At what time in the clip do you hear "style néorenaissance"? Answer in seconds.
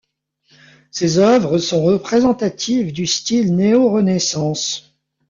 3.05-4.95